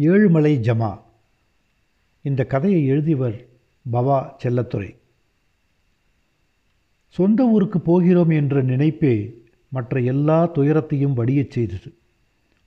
[0.00, 0.98] ஏழுமலை ஜமா.
[2.22, 3.46] இந்த கதையை எழுதியவர்
[3.92, 4.96] பவா செல்லத்துறை.
[7.08, 11.94] சொந்த ஊருக்கு போகிறோம் என்ற நினைப்பே மற்ற எல்லா துயரத்தையும் வடியச் செய்தது.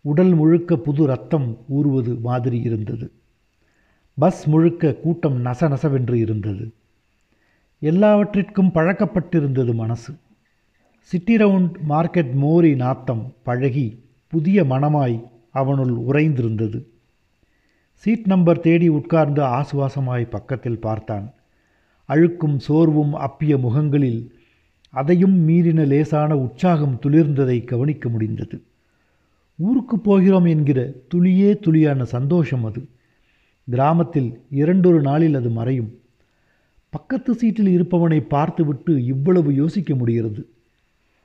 [0.01, 3.11] உடல் முழுக்க புது ரத்தம் ஊறுவது மாதிரி இருந்தது.
[4.13, 6.73] பஸ் முழுக்க கூட்டம் நசநசவென்று இருந்தது.
[7.79, 10.13] எல்லாவற்றிற்கும் பழக்கப்பட்டிருந்தது மனசு.
[10.99, 16.91] சிட்டி ரவுண்ட் மார்க்கெட் மோரி நாத்தம் பழகி புதிய மனமாய் அவனுள் உறைந்திருந்தது.
[18.03, 21.33] சீட் நம்பர் தேடி உட்கார்ந்து ஆசுவாசமாய் பக்கத்தில் பார்த்தான்.
[22.09, 24.35] அழுக்கும் சோர்வும் அப்பிய முகங்களில்
[24.89, 28.61] அதையும் மீறின லேசான உற்சாகம் துளிர்ந்ததை கவனிக்க முடிந்தது.
[29.55, 32.87] ஊருக்கு போகிறோம் என்கிற துளியே துளியான சந்தோஷம் அது.
[33.69, 35.99] கிராமத்தில் இரண்டொரு நாளில் அது மறையும்.
[36.89, 40.49] பக்கத்து சீட்டில் இருப்பவனை பார்த்துவிட்டு இவ்வளவு யோசிக்க முடிகிறது.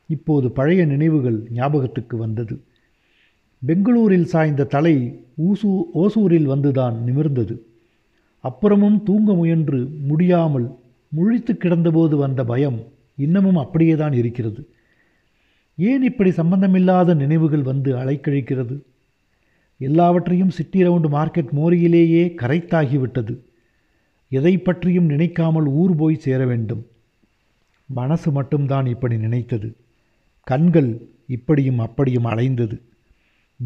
[0.06, 2.60] இப்போது பழைய நினைவுகள் ஞாபகத்துக்கு வந்தது.
[3.66, 7.62] பெங்களூரில் சாய்ந்த தலை ஊசூ ஓசூரில் வந்துதான் நிமிர்ந்தது.
[8.44, 10.76] அப்புறமும் தூங்க முயன்று முடியாமல்
[11.16, 12.84] முழித்து கிடந்தபோது வந்த பயம்
[13.16, 14.68] இன்னமும் அப்படியே தான் இருக்கிறது.
[15.76, 18.80] ஏன் இப்படி சம்பந்தமில்லாத நினைவுகள் வந்து அலைக்கழிக்கிறது?
[19.78, 23.38] எல்லாவற்றையும் சிட்டி ரவுண்ட் மார்க்கெட் மோரியிலேயே கரைத்தாகிவிட்டது.
[24.28, 26.86] எதை பற்றியும் நினைக்காமல் ஊர் போய் சேர வேண்டும்.
[27.86, 29.74] மனசு மட்டும்தான் இப்படி நினைத்தது.
[30.42, 32.80] கண்கள் இப்படியும் அப்படியும் அலைந்தது.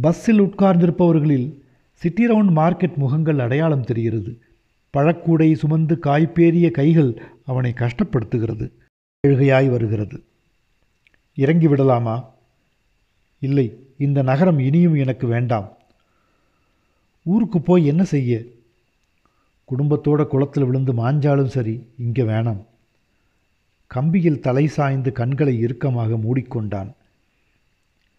[0.00, 1.60] பஸ்ஸில் உட்கார்ந்திருப்பவர்களில்
[1.92, 4.40] சிட்டி ரவுண்ட் மார்க்கெட் முகங்கள் அடையாளம் தெரிகிறது.
[4.96, 8.72] பழக்கூடை சுமந்து காய்பேறிய கைகள் அவனை கஷ்டப்படுத்துகிறது.
[9.26, 10.22] அழுகையாய் வருகிறது.
[11.34, 12.28] இறங்கி விடலாமா?
[13.38, 15.76] இல்லை இந்த நகரம் இனியும் எனக்கு வேண்டாம்.
[17.22, 18.42] ஊருக்கு போய் என்ன செய்ய?
[19.68, 22.64] குடும்பத்தோட குளத்தில் விழுந்து மாஞ்சாலும் சரி இங்கே வேணாம்.
[23.94, 26.92] கம்பியில் தலை சாய்ந்து கண்களை இறுக்கமாக மூடிக்கொண்டான்.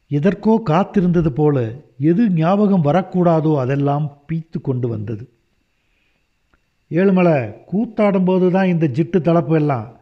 [0.07, 5.29] எதற்கோ காத்திருந்தது போல எது ஞாபகம் வரக்கூடாதோ அதெல்லாம் பீத்து கொண்டு வந்தது.
[6.89, 9.97] ஏழுமலை கூத்தாடும்போது தான் இந்த ஜிட்டு தளப்பு எல்லாம்.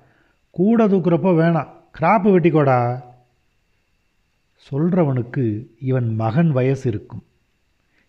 [0.49, 1.67] கூட தூக்குறப்போ வேணாம்.
[1.99, 3.01] கிராப்பு வெட்டிக்கோடா.
[4.71, 7.23] சொல்கிறவனுக்கு இவன் மகன் வயசு இருக்கும்.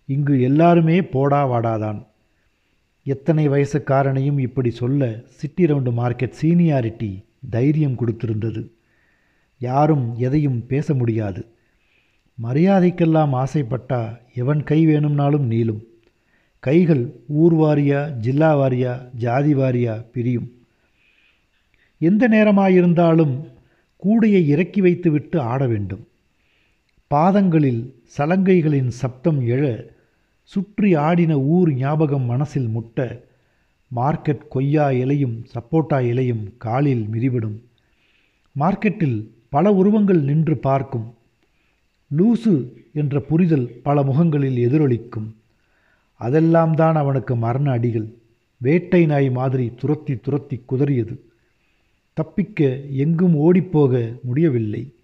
[0.05, 2.07] இங்கு எல்லாருமே போடா வாடாதான்.
[3.05, 8.69] எத்தனை வயசுக்காரனையும் இப்படி சொல்ல சிட்டி ரவுண்டு மார்க்கெட் சீனியாரிட்டி தைரியம் கொடுத்திருந்தது.
[9.59, 11.47] யாரும் எதையும் பேச முடியாது.
[12.39, 15.83] மரியாதைக்கெல்லாம் ஆசைப்பட்டா எவன் கை வேணும்னாலும் நீளும்.
[16.59, 20.49] கைகள் ஊர் வாரியா ஜில்லா வாரியா ஜாதி வாரியா பிரியும்.
[21.99, 23.35] எந்த நேரமாயிருந்தாலும்
[24.03, 26.07] கூடையை இறக்கி வைத்துவிட்டு ஆட வேண்டும்.
[27.07, 29.87] பாதங்களில் சலங்கைகளின் சப்தம் எழ
[30.43, 33.25] சுற்றி ஆடின ஊர் ஞாபகம் மனசில் முட்ட
[33.97, 37.59] மார்க்கெட் கொய்யா இலையும் சப்போட்டா இலையும் காலில் மிதிவிடும்.
[38.59, 41.15] மார்க்கெட்டில் பல உருவங்கள் நின்று பார்க்கும்.
[42.17, 45.29] லூசு என்ற புரிதல் பல முகங்களில் எதிரொலிக்கும்.
[46.21, 48.09] அதெல்லாம் தான் அவனுக்கு மரண அடிகள்.
[48.59, 51.15] வேட்டை நாய் மாதிரி துரத்தி துரத்தி குதறியது.
[52.13, 54.95] தப்பிக்க எங்கும் ஓடிப்போக முடியவில்லை.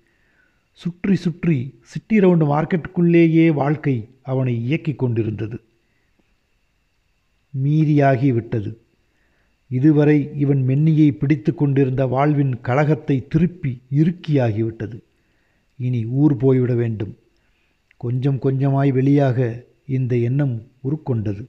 [0.72, 5.60] சுற்றி சுற்றி சிட்டி ரவுண்டு மார்க்கெட்டுக்குள்ளேயே வாழ்க்கை அவனை இயக்கிக் கொண்டிருந்தது.
[7.54, 8.70] மீறியாகிவிட்டது
[9.70, 14.98] இதுவரை இவன் மென்னியை பிடித்து கொண்டிருந்த வாழ்வின் கழகத்தை திருப்பி இறுக்கியாகிவிட்டது
[15.78, 17.16] இனி ஊர் போய்விட வேண்டும்.
[17.96, 21.44] கொஞ்சம் கொஞ்சமாய் வெளியாக இந்த எண்ணம் உருக்கொண்டது.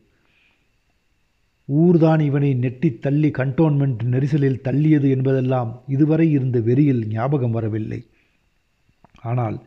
[1.65, 8.05] ஊர்தான் இவனை நெட்டி தள்ளி கண்டோன்மெண்ட் நெரிசலில் தள்ளியது என்பதெல்லாம் இதுவரை இருந்த வெறியில் ஞாபகம் வரவில்லை.
[9.21, 9.61] ஆனால்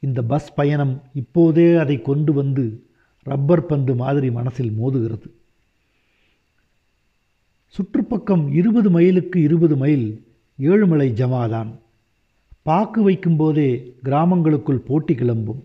[0.00, 2.84] இந்த பஸ் பயணம் இப்போதே அதை கொண்டு வந்து
[3.22, 5.28] ரப்பர் பந்து மாதிரி மனசில் மோதுகிறது.
[7.74, 10.24] சுற்றுப்பக்கம் இருபது மைலுக்கு இருபது மைல்
[10.58, 11.70] ஏழுமலை ஜமாதான்.
[12.62, 15.64] பாக்கு வைக்கும்போதே கிராமங்களுக்குள் போட்டி கிளம்பும்.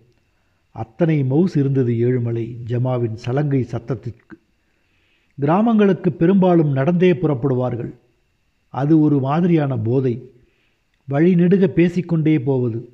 [0.72, 4.36] அத்தனை மவுஸ் இருந்தது ஏழுமலை ஜமாவின் சலங்கை சத்தத்திற்கு.
[5.40, 7.92] கிராமங்களுக்கு பெரும்பாலும் நடந்தே புறப்படுவார்கள்.
[8.70, 10.32] அது ஒரு மாதிரியான போதை.
[11.06, 12.90] வழி நெடுக பேசிக்கொண்டே போவது.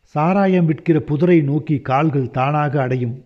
[0.00, 3.24] சாராயம் விற்கிற புதரை நோக்கி கால்கள் தானாக அடையும்.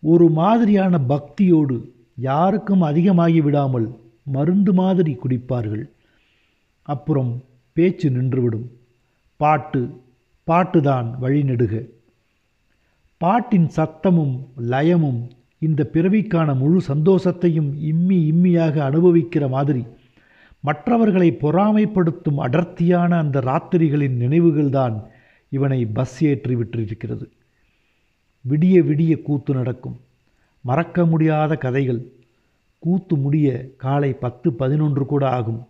[0.00, 5.88] ஒரு மாதிரியான பக்தியோடு யாருக்கும் அதிகமாகி விடாமல் மருந்து மாதிரி குடிப்பார்கள்.
[6.82, 7.42] அப்புறம்
[7.74, 8.66] பேச்சு நின்றுவிடும்.
[9.36, 9.80] பாட்டு
[10.44, 11.84] பாட்டுதான் வழிநெடுக
[13.16, 19.86] பாட்டின் சத்தமும் லயமும் இந்த பிறவிக்கான முழு சந்தோஷத்தையும் இம்மி இம்மியாக அனுபவிக்கிற மாதிரி
[20.60, 25.02] மற்றவர்களை பொறாமைப்படுத்தும் அடர்த்தியான அந்த ராத்திரிகளின் நினைவுகள்தான்
[25.50, 27.26] இவனை பஸ் ஏற்றி விட்டிருக்கிறது.
[28.48, 30.00] விடிய விடிய கூத்து நடக்கும்.
[30.60, 32.02] மறக்க முடியாத கதைகள்.
[32.78, 35.66] கூத்து முடிய காலை பத்து பதினொன்று கூட ஆகும்.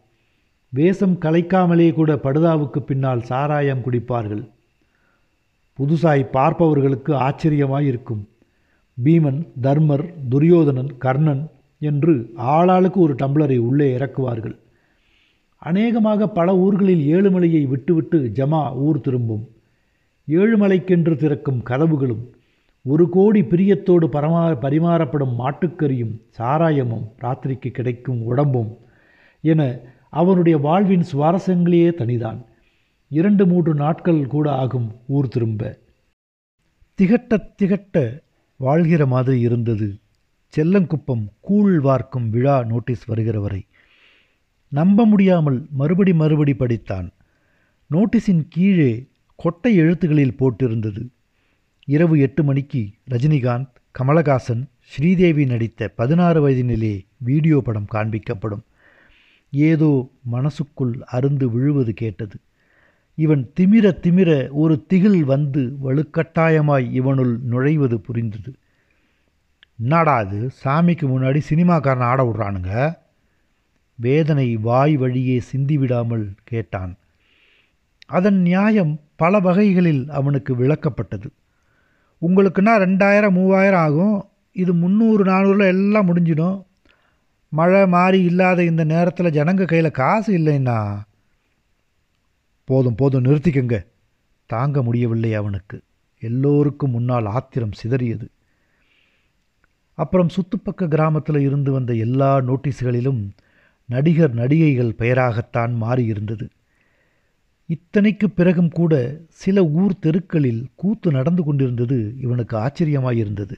[0.77, 4.45] வேஷம் கலைக்காமலே கூட படுதாவுக்கு பின்னால் சாராயம் குடிப்பார்கள்.
[5.79, 8.23] புதுசாய் பார்ப்பவர்களுக்கு ஆச்சரியமாய் இருக்கும்
[9.05, 11.43] பீமன் தர்மர் துரியோதனன் கர்ணன்
[11.79, 12.15] என்று
[12.55, 14.57] ஆளாளுக்கு ஒரு டம்ளரை உள்ளே இறக்குவார்கள்.
[15.63, 19.45] அநேகமாக பல ஊர்களில் ஏழுமலையை விட்டுவிட்டு ஜமா ஊர் திரும்பும்.
[20.29, 22.25] ஏழுமலைக்கென்று திறக்கும் கதவுகளும்
[22.85, 28.71] ஒரு கோடி பிரியத்தோடு பரமா பரிமாறப்படும் மாட்டுக்கறியும் சாராயமும் ராத்திரிக்கு கிடைக்கும் உடம்பும்
[29.45, 29.63] என
[30.15, 32.45] அவனுடைய வாழ்வின் சுவாரஸ்யங்களையே தனிதான்.
[33.09, 35.79] இரண்டு மூன்று நாட்கள் கூட ஆகும் ஊர் திரும்ப.
[37.03, 38.21] திகட்ட திகட்ட
[38.57, 39.99] வாழ்கிற மாதிரி இருந்தது.
[40.47, 43.67] செல்லங்குப்பம் கூழ் வார்க்கும் விழா நோட்டீஸ் வருகிற வரை.
[44.69, 47.11] நம்ப முடியாமல் மறுபடி மறுபடி படித்தான்.
[47.91, 49.07] நோட்டீஸின் கீழே
[49.37, 51.09] கொட்டை எழுத்துகளில் போட்டிருந்தது.
[51.87, 58.63] இரவு எட்டு மணிக்கு ரஜினிகாந்த் கமலஹாசன் ஸ்ரீதேவி நடித்த பதினாறு வயதினிலே வீடியோ படம் காண்பிக்கப்படும்.
[59.55, 62.37] ஏதோ மனசுக்குள் அருந்து விழுவது கேட்டது.
[63.15, 68.55] இவன் திமிர திமிர ஒரு திகில் வந்து வலுக்கட்டாயமாய் இவனுள் நுழைவது புரிந்தது.
[69.79, 72.97] என்னடா அது சாமிக்கு முன்னாடி சினிமாக்காரன் ஆட விட்றானுங்க?
[73.95, 76.97] வேதனை வாய் வழியே சிந்திவிடாமல் கேட்டான்.
[78.07, 81.29] அதன் நியாயம் பல வகைகளில் அவனுக்கு விளக்கப்பட்டது.
[82.23, 84.29] உங்களுக்குன்னா ரெண்டாயிரம் மூவாயிரம் ஆகும்?
[84.53, 86.65] இது முந்நூறு நானூறில் எல்லாம் முடிஞ்சிடும்.
[87.55, 90.79] மழை மாறி இல்லாத இந்த நேரத்தில் ஜனங்க கையில் காசு இல்லைன்னா
[92.65, 93.77] போதும் போதும் நிறுத்திக்கங்க.
[94.47, 95.83] தாங்க முடியவில்லை அவனுக்கு.
[96.21, 98.27] எல்லோருக்கும் முன்னால் ஆத்திரம் சிதறியது.
[99.99, 103.23] அப்புறம் சுத்துப்பக்க கிராமத்தில் இருந்து வந்த எல்லா நோட்டீஸ்களிலும்
[103.89, 106.47] நடிகர் நடிகைகள் பெயராகத்தான் மாறியிருந்தது.
[107.69, 108.95] இத்தனைக்கு பிறகும் கூட
[109.29, 113.57] சில ஊர் தெருக்களில் கூத்து நடந்து கொண்டிருந்தது இவனுக்கு ஆச்சரியமாயிருந்தது.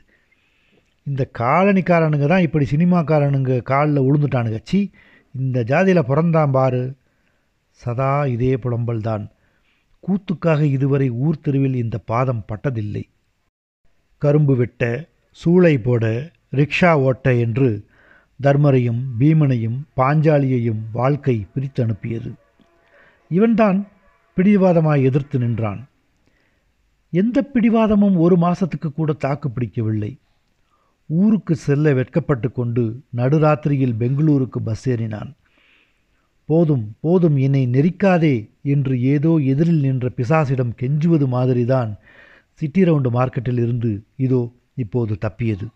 [1.07, 4.91] இந்த காலனிக்காரனுங்க தான் இப்படி சினிமாக்காரனுங்க காலில் விழுந்துட்டானுங்க சி
[5.35, 6.97] இந்த ஜாதியில் பிறந்தான் பாரு.
[7.81, 9.25] சதா இதே புலம்பல் தான்.
[10.05, 13.05] கூத்துக்காக இதுவரை ஊர் தெருவில் இந்த பாதம் பட்டதில்லை.
[14.23, 14.83] கரும்பு வெட்ட
[15.39, 16.05] சூளை போட
[16.53, 17.69] ரிக்ஷா ஓட்ட என்று
[18.41, 22.31] தர்மரையும் பீமனையும் பாஞ்சாலியையும் வாழ்க்கை பிரித்து அனுப்பியது
[23.31, 23.79] இவன்தான்
[24.37, 25.81] பிடிவாதமாய் எதிர்த்து நின்றான்.
[27.13, 30.13] எந்த பிடிவாதமும் ஒரு மாசத்துக்கு கூட தாக்கு பிடிக்கவில்லை.
[31.07, 35.31] ஊருக்கு செல்ல வெட்கப்பட்டு கொண்டு நடுராத்திரியில் பெங்களூருக்கு பஸ் ஏறினான்.
[36.45, 41.97] போதும் போதும் என்னை நெரிக்காதே என்று ஏதோ எதிரில் நின்ற பிசாசிடம் கெஞ்சுவது மாதிரிதான்
[42.53, 45.67] சிட்டி ரவுண்டு மார்க்கெட்டில் இருந்து இதோ இப்போது தப்பியது.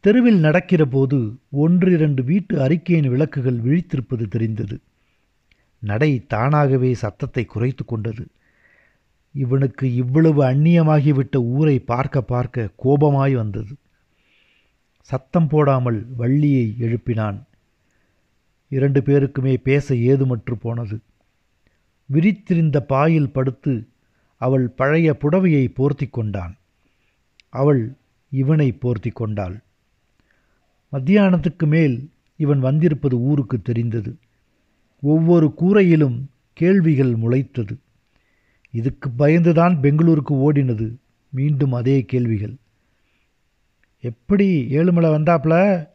[0.00, 1.18] தெருவில் நடக்கிற போது
[1.50, 4.80] ஒன்றிரண்டு வீட்டு அறிக்கையின் விளக்குகள் விழித்திருப்பது தெரிந்தது.
[5.80, 8.26] நடை தானாகவே சத்தத்தை குறைத்து கொண்டது.
[9.32, 13.76] இவனுக்கு இவ்வளவு அந்நியமாகிவிட்ட ஊரை பார்க்க பார்க்க கோபமாய் வந்தது.
[15.00, 17.42] சத்தம் போடாமல் வள்ளியை எழுப்பினான்.
[18.68, 20.98] இரண்டு பேருக்குமே பேச ஏதுமற்று போனது.
[22.12, 23.86] விரித்திருந்த பாயில் படுத்து
[24.36, 26.56] அவள் பழைய புடவையை போர்த்தி கொண்டான்.
[27.48, 27.94] அவள்
[28.30, 29.60] இவனை போர்த்தி கொண்டாள்.
[30.92, 34.16] மத்தியானத்துக்கு மேல் இவன் வந்திருப்பது ஊருக்கு தெரிந்தது.
[35.00, 37.76] ஒவ்வொரு கூரையிலும் கேள்விகள் முளைத்தது.
[38.70, 40.94] இதுக்கு பயந்துதான் பெங்களூருக்கு ஓடினது.
[41.30, 42.54] மீண்டும் அதே கேள்விகள்.
[44.00, 45.86] எப்படி ஏழுமலை வந்தாப்ல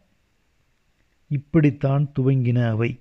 [1.27, 2.99] இப்படித்தான் துவங்கின அவை.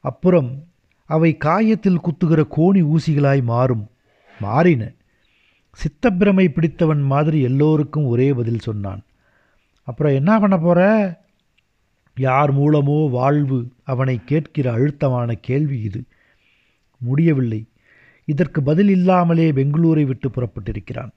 [0.00, 0.64] அப்புறம்
[1.06, 3.90] அவை காயத்தில் குத்துகிற கோணி ஊசிகளாய் மாறும்
[4.40, 4.92] மாறின.
[5.70, 9.02] சித்தப்பிரமை பிடித்தவன் மாதிரி எல்லோருக்கும் ஒரே பதில் சொன்னான்.
[9.82, 11.20] அப்புறம் என்ன பண்ண போற?
[12.16, 16.02] யார் மூலமோ வாழ்வு அவனை கேட்கிற அழுத்தமான கேள்வி இது.
[16.96, 17.66] முடியவில்லை.
[18.24, 21.10] இதற்கு பதில் இல்லாமலே பெங்களூரை விட்டு புறப்பட்டிருக்கிறான்.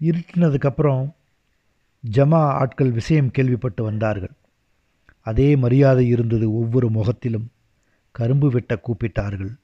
[0.00, 1.12] இருட்டினதுக்கப்புறம்
[2.12, 4.30] ஜமா ஆட்கள் விஷயம் கேள்விப்பட்டு வந்தார்கள்.
[5.20, 7.50] அதே மரியாதை இருந்தது ஒவ்வொரு முகத்திலும்.
[8.10, 9.56] கரும்பு வெட்ட கூப்பிட்டார்கள்.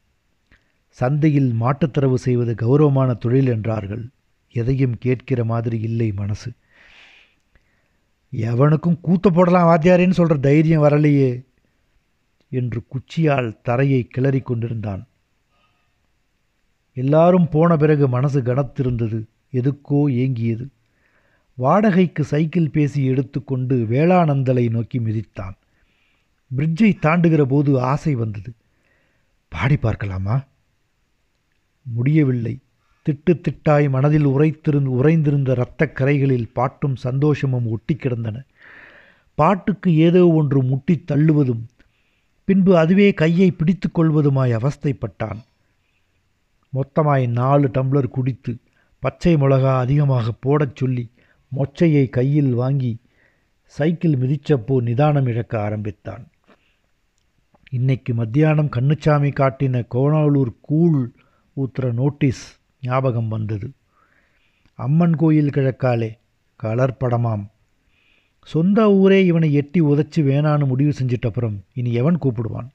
[0.88, 4.08] சந்தையில் மாட்டுத்தரவு செய்வது கௌரவமான தொழில் என்றார்கள்.
[4.52, 6.52] எதையும் கேட்கிற மாதிரி இல்லை மனசு.
[8.32, 11.44] எவனுக்கும் கூத்த போடலாம் வாத்தியாரேன்னு சொல்கிற தைரியம் வரலையே
[12.48, 15.06] என்று குச்சியால் தரையை கிளறி கொண்டிருந்தான்.
[16.96, 20.66] எல்லாரும் போன பிறகு மனசு கனத்திருந்தது எதுக்கோ ஏங்கியது.
[21.54, 25.56] வாடகைக்கு சைக்கிள் பேசி எடுத்துக்கொண்டு வேளானந்தலை நோக்கி மிதித்தான்.
[26.56, 28.52] பிரிட்ஜை தாண்டுகிற போது ஆசை வந்தது.
[29.48, 30.44] பாடி பார்க்கலாமா?
[31.82, 32.58] முடியவில்லை.
[33.08, 38.42] திட்டு திட்டாய் மனதில் உரைத்திருந்து உறைந்திருந்த இரத்தக் கரைகளில் பாட்டும் சந்தோஷமும் ஒட்டி கிடந்தன.
[39.34, 41.62] பாட்டுக்கு ஏதோ ஒன்று முட்டித் தள்ளுவதும்
[42.44, 45.38] பின்பு அதுவே கையை பிடித்து கொள்வதுமாய் அவஸ்தைப்பட்டான்.
[46.76, 48.58] மொத்தமாய் நாலு டம்ளர் குடித்து
[48.98, 51.10] பச்சை மிளகா அதிகமாக போடச் சொல்லி
[51.56, 53.00] மொச்சையை கையில் வாங்கி
[53.64, 56.28] சைக்கிள் மிதிச்சப்போ நிதானம் இழக்க ஆரம்பித்தான்.
[57.70, 61.10] இன்னைக்கு மத்தியானம் கண்ணுச்சாமி காட்டின கோணாலூர் கூழ்
[61.56, 63.72] ஊத்துற நோட்டீஸ் ஞாபகம் வந்தது.
[64.74, 66.10] அம்மன் கோயில் கிழக்காலே
[66.56, 67.44] கலர் படமாம்.
[68.40, 72.68] சொந்த ஊரே இவனை எட்டி உதச்சி வேணான்னு முடிவு செஞ்சிட்டப்புறம் இனி எவன் கூப்பிடுவான்?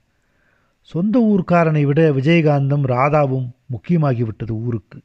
[0.82, 5.02] சொந்த ஊர்க்காரனை விட விஜயகாந்தம் ராதாவும் முக்கியமாகிவிட்டது ஊருக்கு.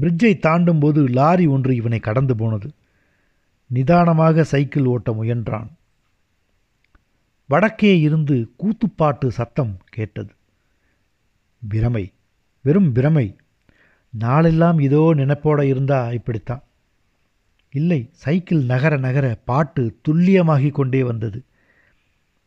[0.00, 2.70] பிரிட்ஜை தாண்டும் போது லாரி ஒன்று இவனை கடந்து போனது.
[3.66, 5.68] நிதானமாக சைக்கிள் ஓட்ட முயன்றான்.
[7.46, 10.32] வடக்கே இருந்து கூத்துப்பாட்டு சத்தம் கேட்டது.
[11.68, 12.12] பிரமை
[12.62, 13.36] வெறும் பிரமை.
[14.10, 16.62] நாளெல்லாம் இதோ நினைப்போட இருந்தா இப்படித்தான்.
[17.70, 21.44] இல்லை சைக்கிள் நகர நகர பாட்டு துல்லியமாகிக் கொண்டே வந்தது.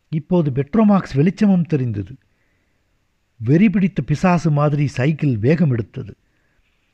[0.10, 2.16] இப்போது பெட்ரோமாக்ஸ் வெளிச்சமும் தெரிந்தது.
[3.44, 6.16] வெறி பிடித்த பிசாசு மாதிரி சைக்கிள் வேகம் எடுத்தது.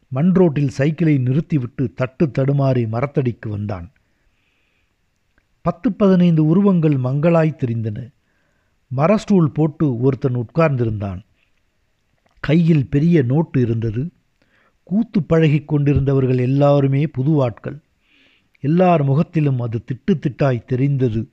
[0.08, 3.92] மண் ரோட்டில் சைக்கிளை நிறுத்திவிட்டு தட்டு தடுமாறி மரத்தடிக்கு வந்தான்.
[5.62, 8.12] பத்து பதினைந்து உருவங்கள் மங்களாய் தெரிந்தன.
[8.88, 11.20] மரஸ்டூல் போட்டு ஒருத்தன் உட்கார்ந்திருந்தான்.
[12.40, 14.10] கையில் பெரிய நோட்டு இருந்தது.
[14.84, 17.80] கூத்து பழகிக் கொண்டிருந்தவர்கள் எல்லாருமே புதுவாட்கள்.
[18.60, 21.30] எல்லார் முகத்திலும் அது திட்டு திட்டாய் தெரிந்தது.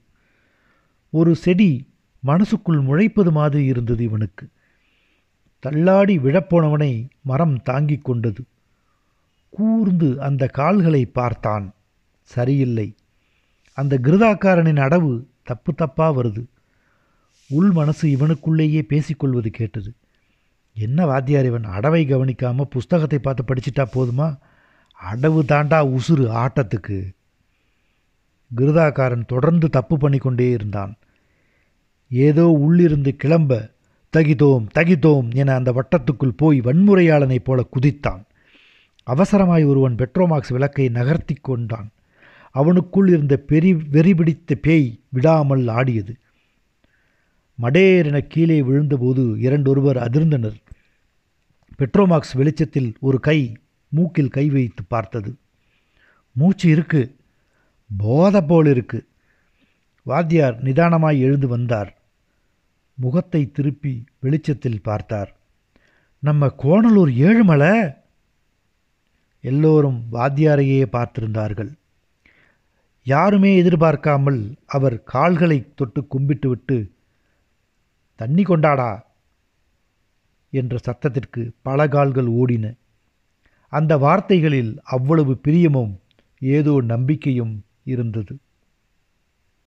[1.09, 1.87] ஒரு செடி
[2.19, 4.47] மனசுக்குள் முளைப்பது மாதிரி இருந்தது இவனுக்கு.
[5.63, 8.43] தள்ளாடி விழப்போனவனை மரம் தாங்கிக் கொண்டது.
[9.49, 11.73] கூர்ந்து அந்த கால்களை பார்த்தான்.
[12.21, 12.95] சரியில்லை.
[13.73, 16.45] அந்த கிருதாக்காரனின் அடவு தப்பு தப்பா வருது.
[17.49, 19.93] உள் மனசு இவனுக்குள்ளேயே பேசிக்கொள்வது கேட்டது.
[20.73, 24.37] என்ன வாத்தியார் இவன் அடவை கவனிக்காம புஸ்தகத்தை பார்த்து படிச்சிட்டா போதுமா?
[25.11, 27.11] அடவு தாண்டா உசுறு ஆட்டத்துக்கு.
[28.55, 30.95] கிருதாக்காரன் தொடர்ந்து தப்பு பண்ணிக்கொண்டே இருந்தான்.
[32.09, 33.72] ஏதோ உள்ளிருந்து கிளம்ப
[34.17, 38.21] தகிதோம் தகிதோம் என அந்த வட்டத்துக்குள் போய் வன்முறையாளனைப் போல குதித்தான்.
[39.07, 41.89] அவசரமாய் ஒருவன் பெட்ரோமாக்ஸ் விளக்கை நகர்த்தி கொண்டான்.
[42.55, 46.15] அவனுக்குள் இருந்த பெரி வெறி பிடித்த பேய் விடாமல் ஆடியது.
[47.61, 50.55] மடேரென கீழே விழுந்தபோது இரண்டொருவர் அதிர்ந்தனர்.
[51.77, 53.57] பெட்ரோமாக்ஸ் வெளிச்சத்தில் ஒரு கை
[53.89, 55.35] மூக்கில் கை வைத்து பார்த்தது.
[56.31, 57.15] மூச்சு இருக்கு
[57.97, 59.05] போத போல் இருக்கு.
[60.03, 62.02] வாத்தியார் நிதானமாய் எழுந்து வந்தார்.
[62.93, 65.35] முகத்தை திருப்பி வெளிச்சத்தில் பார்த்தார்.
[66.19, 67.95] நம்ம கோணலூர் ஏழுமலை?
[69.41, 71.71] எல்லோரும் வாத்தியாரையே பார்த்திருந்தார்கள்.
[73.03, 76.91] யாருமே எதிர்பார்க்காமல் அவர் கால்களை தொட்டு கும்பிட்டுவிட்டு
[78.15, 78.91] தண்ணி கொண்டாடா
[80.49, 82.65] என்ற சத்தத்திற்கு பல கால்கள் ஓடின.
[83.67, 85.93] அந்த வார்த்தைகளில் அவ்வளவு பிரியமும்
[86.39, 88.37] ஏதோ நம்பிக்கையும் இருந்தது.